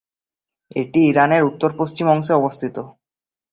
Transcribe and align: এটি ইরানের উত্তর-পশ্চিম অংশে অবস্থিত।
এটি 0.75 0.99
ইরানের 1.09 1.41
উত্তর-পশ্চিম 1.43 2.05
অংশে 2.07 2.33
অবস্থিত। 2.35 2.75